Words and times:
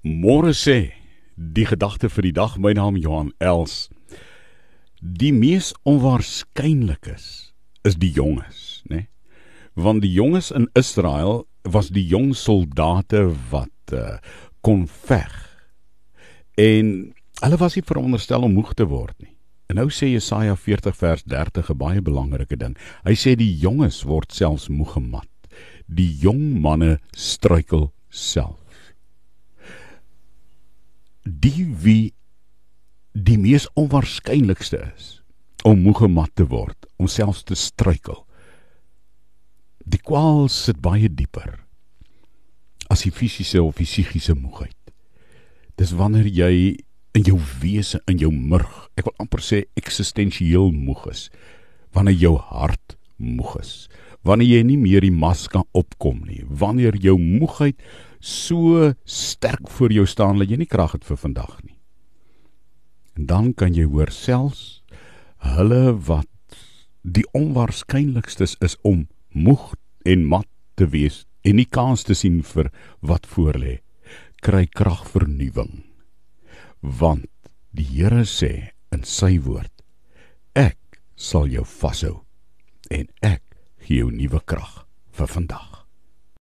Môre 0.00 0.54
sê 0.56 0.94
die 1.36 1.66
gedagte 1.68 2.08
vir 2.08 2.24
die 2.24 2.32
dag 2.32 2.54
my 2.56 2.72
naam 2.72 2.96
Johan 2.96 3.34
Els. 3.36 3.90
Die 5.00 5.32
mees 5.32 5.74
onwaarskynlik 5.84 7.04
is 7.12 7.52
is 7.84 7.98
die 8.00 8.12
jonges, 8.12 8.80
né? 8.88 8.96
Nee? 8.96 9.06
Want 9.76 10.00
die 10.00 10.12
jonges 10.12 10.50
in 10.52 10.68
Israel 10.76 11.44
was 11.64 11.90
die 11.92 12.04
jong 12.04 12.32
soldate 12.36 13.26
wat 13.50 13.92
uh, 13.92 14.16
kon 14.64 14.86
veg. 14.88 15.32
En 16.56 17.12
hulle 17.40 17.60
was 17.60 17.76
nie 17.76 17.84
veronderstel 17.84 18.44
om 18.44 18.56
moeg 18.56 18.72
te 18.76 18.88
word 18.88 19.16
nie. 19.20 19.36
En 19.68 19.76
nou 19.80 19.88
sê 19.92 20.10
Jesaja 20.14 20.56
40 20.56 20.96
vers 20.96 21.24
30 21.28 21.70
'n 21.70 21.76
baie 21.76 22.00
belangrike 22.00 22.56
ding. 22.56 22.76
Hy 23.04 23.12
sê 23.12 23.36
die 23.36 23.52
jonges 23.52 24.04
word 24.08 24.32
selfs 24.32 24.68
moeg 24.68 24.96
gemat. 24.96 25.28
Die 25.86 26.08
jong 26.24 26.60
manne 26.60 26.98
struikel 27.12 27.92
self 28.08 28.60
die 31.40 31.66
wie 31.82 32.12
die 33.12 33.38
mees 33.40 33.66
onwaarskynlikste 33.78 34.82
is 34.94 35.16
om 35.66 35.82
moegemat 35.84 36.32
te 36.38 36.46
word, 36.48 36.86
om 36.96 37.08
selfs 37.10 37.42
te 37.44 37.56
struikel. 37.58 38.22
Die 39.84 40.00
kwaal 40.00 40.48
sit 40.52 40.80
baie 40.80 41.08
dieper 41.08 41.58
as 42.90 43.04
die 43.04 43.12
fisiese 43.14 43.60
of 43.62 43.78
die 43.78 43.88
psigiese 43.88 44.34
moegheid. 44.34 44.76
Dis 45.78 45.92
wanneer 45.96 46.26
jy 46.28 46.52
in 47.16 47.26
jou 47.26 47.38
wese, 47.60 48.00
in 48.10 48.20
jou 48.22 48.30
murg, 48.32 48.70
ek 48.98 49.08
wil 49.08 49.16
amper 49.22 49.42
sê 49.44 49.64
eksistensieel 49.78 50.70
moeg 50.74 51.06
is, 51.10 51.28
wanneer 51.94 52.18
jou 52.18 52.34
hart 52.50 52.96
moeg 53.20 53.58
is, 53.60 53.72
wanneer 54.26 54.58
jy 54.58 54.62
nie 54.66 54.78
meer 54.80 55.04
die 55.04 55.14
mas 55.14 55.46
kan 55.52 55.64
opkom 55.76 56.24
nie, 56.26 56.42
wanneer 56.48 56.96
jou 57.00 57.16
moegheid 57.20 57.78
so 58.20 58.92
sterk 59.04 59.70
voor 59.76 59.92
jou 59.92 60.06
staan 60.08 60.40
dat 60.40 60.50
jy 60.50 60.60
nie 60.60 60.68
krag 60.68 60.96
het 60.96 61.06
vir 61.08 61.20
vandag 61.20 61.54
nie. 61.64 61.76
En 63.16 63.26
dan 63.26 63.52
kan 63.54 63.76
jy 63.76 63.86
hoor 63.88 64.12
selfs 64.12 64.80
hulle 65.40 65.94
wat 66.08 66.28
die 67.02 67.24
onwaarskynlikstes 67.36 68.58
is 68.60 68.76
om 68.84 69.06
moeg 69.32 69.72
en 70.04 70.26
mat 70.28 70.48
te 70.76 70.88
wees 70.92 71.24
en 71.44 71.56
nie 71.56 71.68
kans 71.68 72.04
te 72.04 72.16
sien 72.16 72.42
vir 72.44 72.68
wat 73.00 73.28
voor 73.28 73.56
lê, 73.60 73.78
kry 74.44 74.66
krag 74.68 75.06
vernuwing. 75.08 75.84
Want 76.80 77.28
die 77.76 77.86
Here 77.88 78.24
sê 78.28 78.72
in 78.92 79.04
sy 79.04 79.38
woord: 79.40 79.72
Ek 80.56 81.00
sal 81.16 81.48
jou 81.48 81.64
vashou 81.64 82.18
en 82.90 83.06
ek 83.22 83.42
gee 83.86 84.02
jou 84.02 84.10
nuwe 84.10 84.42
krag 84.44 84.84
vir 85.16 85.30
vandag. 85.30 85.69